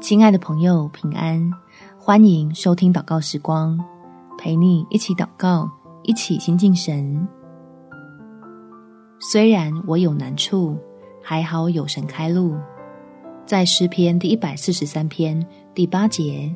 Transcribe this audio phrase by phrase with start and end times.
[0.00, 1.52] 亲爱的朋友，平安！
[1.98, 3.78] 欢迎收听祷告时光，
[4.38, 5.70] 陪你一起祷告，
[6.04, 7.28] 一起亲近神。
[9.20, 10.74] 虽然我有难处，
[11.22, 12.56] 还好有神开路。
[13.44, 16.50] 在诗篇第一百四十三篇第八节，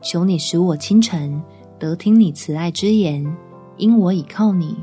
[0.00, 1.42] 求你使我清晨
[1.76, 3.36] 得听你慈爱之言，
[3.78, 4.76] 因我倚靠你；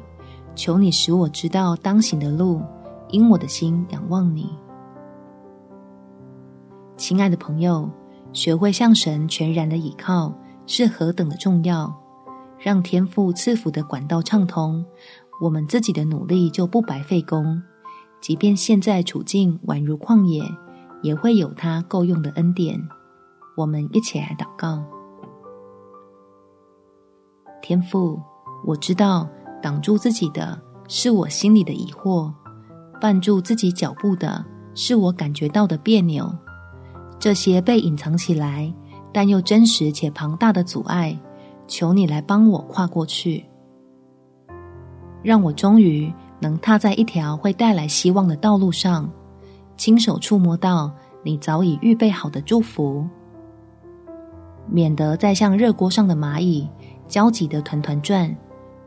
[0.55, 2.61] 求你使我知道当行的路，
[3.11, 4.49] 因我的心仰望你。
[7.07, 7.87] 亲爱的朋友，
[8.33, 10.33] 学会向神全然的倚靠
[10.65, 11.95] 是何等的重要！
[12.57, 14.83] 让天父赐福的管道畅通，
[15.39, 17.61] 我们自己的努力就不白费功。
[18.19, 20.41] 即便现在处境宛如旷野，
[21.03, 22.81] 也会有他够用的恩典。
[23.55, 24.83] 我们一起来祷告：
[27.61, 28.19] 天父，
[28.65, 29.29] 我知道
[29.61, 32.33] 挡住自己的是我心里的疑惑，
[32.99, 36.35] 绊住自己脚步的是我感觉到的别扭。
[37.19, 38.71] 这些被隐藏起来，
[39.11, 41.17] 但又真实且庞大的阻碍，
[41.67, 43.45] 求你来帮我跨过去，
[45.23, 49.09] 让我终于能踏在一条会带来希望的道路上，
[49.77, 50.91] 亲手触摸到
[51.23, 53.07] 你早已预备好的祝福，
[54.69, 56.67] 免得再像热锅上的蚂蚁，
[57.07, 58.35] 焦急的团团转，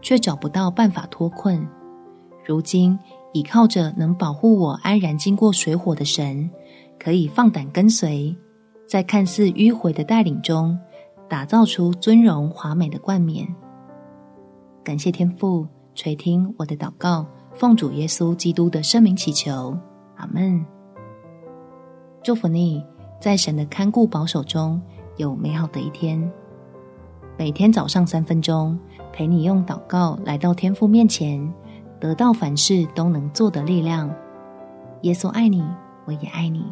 [0.01, 1.67] 却找不到办法脱困。
[2.47, 2.99] 如今
[3.33, 6.49] 倚靠着能保护我安然经过水火的神。
[6.99, 8.37] 可以放胆跟随，
[8.87, 10.79] 在看似迂回的带领中，
[11.29, 13.47] 打造出尊荣华美的冠冕。
[14.83, 19.77] 感谢天父垂听我的祷告，奉主耶稣基督的圣名祈求，
[20.17, 20.65] 阿门。
[22.23, 22.85] 祝福你，
[23.21, 24.81] 在神的看顾保守中
[25.17, 26.31] 有美好的一天。
[27.37, 28.79] 每天早上三分钟，
[29.13, 31.53] 陪你用祷告来到天父面前，
[32.01, 34.13] 得到凡事都能做的力量。
[35.03, 35.63] 耶稣爱你，
[36.09, 36.65] 我也爱你。